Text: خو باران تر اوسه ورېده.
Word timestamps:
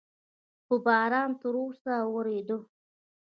خو 0.65 0.75
باران 0.85 1.31
تر 1.41 1.53
اوسه 1.63 1.93
ورېده. 2.13 2.57